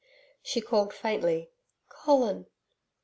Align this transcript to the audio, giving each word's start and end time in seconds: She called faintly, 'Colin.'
She 0.41 0.61
called 0.61 0.95
faintly, 0.95 1.51
'Colin.' 1.87 2.47